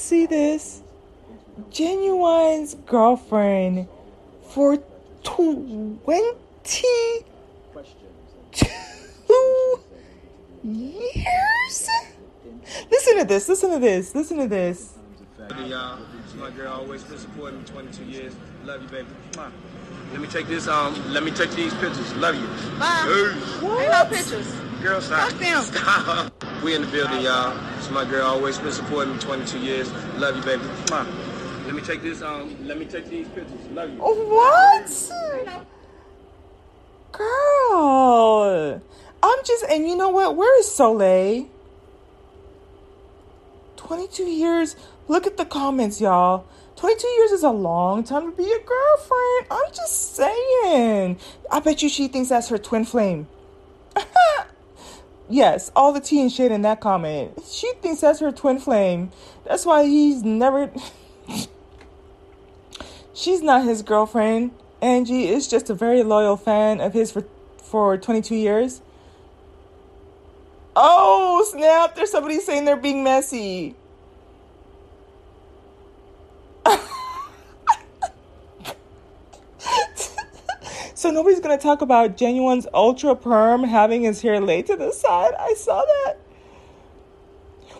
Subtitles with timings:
[0.00, 0.82] see this.
[1.70, 3.86] Ginuwine's girlfriend
[4.48, 4.78] for
[5.22, 7.24] 22
[10.62, 11.88] years?
[12.90, 14.94] Listen to this, listen to this, listen to this.
[15.66, 15.98] y'all.
[16.36, 18.34] My girl always been supporting me 22 years.
[18.64, 19.08] Love you, baby.
[19.32, 19.50] Mwah.
[20.12, 20.68] Let me take this.
[20.68, 22.14] Um, let me take these pictures.
[22.14, 22.46] Love you.
[22.78, 23.04] Bye.
[23.06, 23.62] Peace.
[23.62, 24.69] Ain't no pictures.
[24.82, 25.30] Girl, stop.
[25.30, 25.62] Fuck them.
[25.62, 26.44] Stop.
[26.64, 27.54] We in the building, y'all.
[27.76, 29.92] It's my girl always been supporting me 22 years.
[30.16, 30.62] Love you, baby.
[30.86, 31.06] Mwah.
[31.66, 32.22] Let me take this.
[32.22, 33.60] Um, let me take these pictures.
[33.72, 33.98] Love you.
[33.98, 35.12] What?
[37.12, 38.80] Girl.
[39.22, 40.36] I'm just, and you know what?
[40.36, 41.46] Where is Solé?
[43.76, 44.76] 22 years.
[45.08, 46.46] Look at the comments, y'all.
[46.76, 49.46] 22 years is a long time to be a girlfriend.
[49.50, 51.18] I'm just saying.
[51.50, 53.28] I bet you she thinks that's her twin flame.
[55.30, 57.32] Yes, all the tea and shade in that comment.
[57.46, 59.10] She thinks that's her twin flame.
[59.44, 60.70] That's why he's never.
[63.14, 64.52] She's not his girlfriend.
[64.80, 67.24] Angie is just a very loyal fan of his for,
[67.58, 68.80] for 22 years.
[70.74, 71.94] Oh, snap.
[71.94, 73.74] There's somebody saying they're being messy.
[81.00, 85.32] So nobody's to talk about Ginuwine's ultra perm having his hair laid to the side.
[85.40, 86.18] I saw that.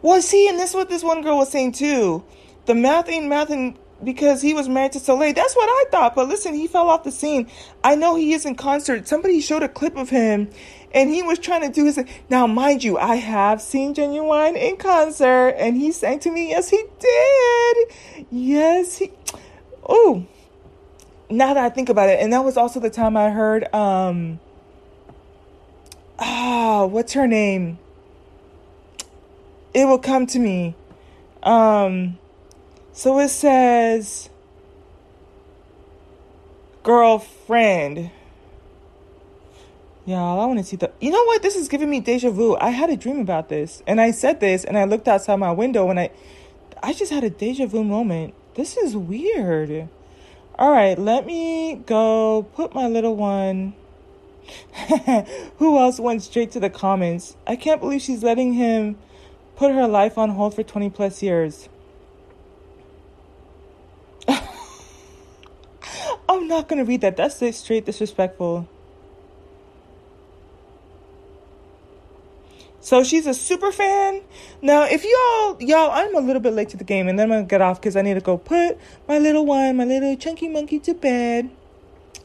[0.00, 2.24] Well, see, and this is what this one girl was saying too.
[2.64, 5.34] The math ain't math and because he was married to Solé.
[5.34, 6.14] That's what I thought.
[6.14, 7.50] But listen, he fell off the scene.
[7.84, 9.06] I know he is in concert.
[9.06, 10.48] Somebody showed a clip of him
[10.94, 14.76] and he was trying to do his now mind you i have seen Ginuwine in
[14.76, 17.76] concert and he sang to me yes he did
[18.28, 19.12] yes he
[19.88, 20.26] oh
[21.30, 24.40] now that i think about it and that was also the time i heard um
[26.18, 27.78] ah what's her name
[29.72, 30.74] it will come to me
[31.42, 32.18] um
[32.92, 34.28] so it says
[36.82, 38.10] girlfriend
[40.06, 40.90] Y'all, I want to see the.
[41.00, 41.40] You know what?
[41.42, 42.56] This is giving me deja vu.
[42.56, 45.52] I had a dream about this, and I said this, and I looked outside my
[45.52, 46.10] window, and I,
[46.82, 48.34] I just had a deja vu moment.
[48.54, 49.88] This is weird.
[50.60, 53.72] All right, let me go put my little one.
[55.56, 57.34] Who else went straight to the comments?
[57.46, 58.98] I can't believe she's letting him
[59.56, 61.70] put her life on hold for 20 plus years.
[66.28, 67.16] I'm not going to read that.
[67.16, 68.68] That's straight disrespectful.
[72.80, 74.22] So she's a super fan.
[74.62, 77.38] Now, if y'all, y'all, I'm a little bit late to the game, and then I'm
[77.38, 80.48] gonna get off because I need to go put my little one, my little chunky
[80.48, 81.50] monkey, to bed.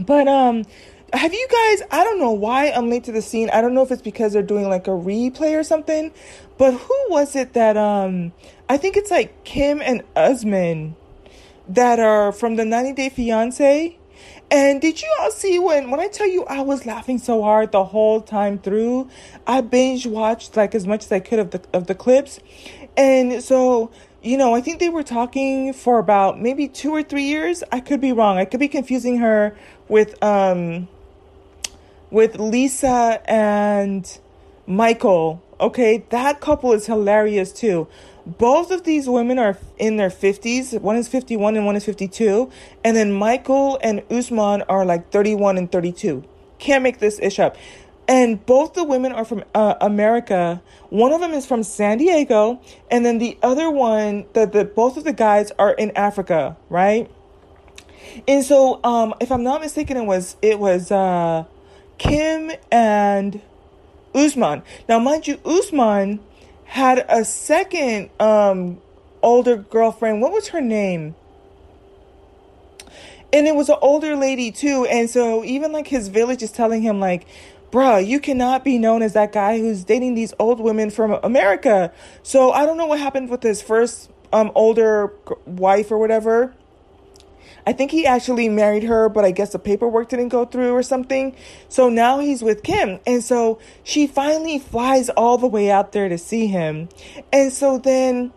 [0.00, 0.64] But um,
[1.12, 1.82] have you guys?
[1.90, 3.50] I don't know why I'm late to the scene.
[3.50, 6.12] I don't know if it's because they're doing like a replay or something.
[6.56, 8.32] But who was it that um?
[8.68, 10.96] I think it's like Kim and Usman
[11.68, 13.97] that are from the 90 Day Fiance.
[14.50, 17.72] And did you all see when when I tell you I was laughing so hard
[17.72, 19.08] the whole time through?
[19.46, 22.40] I binge watched like as much as I could of the of the clips.
[22.96, 23.90] And so,
[24.22, 27.62] you know, I think they were talking for about maybe 2 or 3 years.
[27.70, 28.38] I could be wrong.
[28.38, 29.56] I could be confusing her
[29.88, 30.88] with um
[32.10, 34.18] with Lisa and
[34.66, 35.42] Michael.
[35.60, 37.86] Okay, that couple is hilarious too
[38.36, 40.78] both of these women are in their 50s.
[40.80, 42.50] One is 51 and one is 52.
[42.84, 46.24] And then Michael and Usman are like 31 and 32.
[46.58, 47.56] Can't make this ish up.
[48.06, 50.62] And both the women are from uh, America.
[50.90, 52.58] One of them is from San Diego,
[52.90, 57.10] and then the other one, the, the both of the guys are in Africa, right?
[58.26, 61.44] And so, um, if I'm not mistaken, it was it was uh,
[61.98, 63.42] Kim and
[64.14, 64.62] Usman.
[64.88, 66.20] Now, mind you, Usman
[66.68, 68.78] had a second um
[69.22, 70.20] older girlfriend.
[70.20, 71.14] What was her name?
[73.32, 74.86] And it was an older lady too.
[74.86, 77.26] And so even like his village is telling him like,
[77.70, 81.90] bruh, you cannot be known as that guy who's dating these old women from America.
[82.22, 85.14] So I don't know what happened with his first um older
[85.46, 86.54] wife or whatever.
[87.66, 90.82] I think he actually married her, but I guess the paperwork didn't go through or
[90.82, 91.36] something.
[91.68, 92.98] So now he's with Kim.
[93.06, 96.88] And so she finally flies all the way out there to see him.
[97.32, 98.32] And so then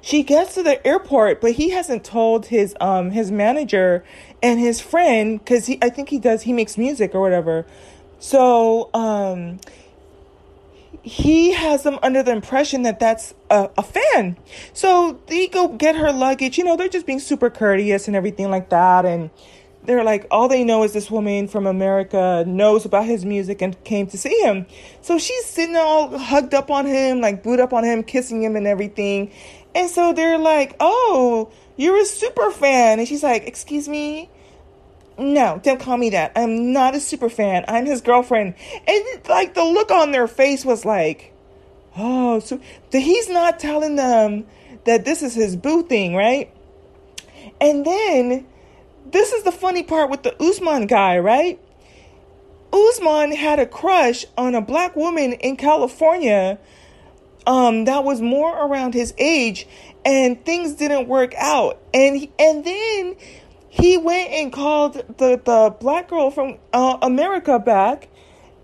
[0.00, 4.04] she gets to the airport, but he hasn't told his um his manager
[4.42, 7.66] and his friend cuz he I think he does he makes music or whatever.
[8.18, 9.58] So um
[11.06, 14.36] he has them under the impression that that's a, a, fan.
[14.72, 16.58] So they go get her luggage.
[16.58, 19.06] You know, they're just being super courteous and everything like that.
[19.06, 19.30] And
[19.84, 23.82] they're like, all they know is this woman from America knows about his music and
[23.84, 24.66] came to see him.
[25.00, 28.56] So she's sitting all hugged up on him, like booed up on him, kissing him
[28.56, 29.30] and everything.
[29.76, 32.98] And so they're like, oh, you're a super fan.
[32.98, 34.28] And she's like, excuse me?
[35.18, 36.32] No, don't call me that.
[36.36, 37.64] I'm not a super fan.
[37.68, 38.54] I'm his girlfriend.
[38.86, 41.32] And like the look on their face was like,
[41.96, 42.60] oh, so
[42.92, 44.46] he's not telling them
[44.84, 46.52] that this is his boo thing, right?
[47.60, 48.46] And then
[49.10, 51.60] this is the funny part with the Usman guy, right?
[52.72, 56.58] Usman had a crush on a black woman in California
[57.46, 59.66] um, that was more around his age,
[60.04, 61.80] and things didn't work out.
[61.94, 63.16] And and then
[63.76, 68.08] he went and called the the black girl from uh, America back,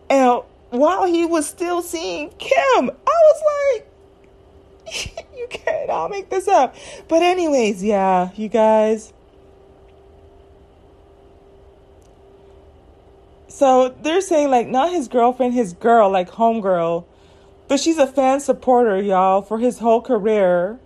[0.08, 3.42] and while he was still seeing Kim, I was
[4.86, 5.90] like, you can't.
[5.90, 6.74] I'll make this up.
[7.08, 9.12] But anyways, yeah, you guys.
[13.48, 17.04] So they're saying like not his girlfriend, his girl, like homegirl,
[17.68, 20.80] but she's a fan supporter, y'all, for his whole career.